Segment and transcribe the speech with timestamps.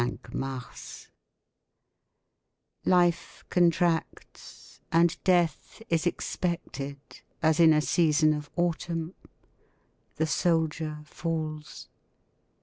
[0.01, 1.09] (5 mars)
[2.85, 6.97] 38 Life contracts and death is expected.
[7.43, 9.13] As in a season of autumn.
[10.15, 11.87] The soldier falls.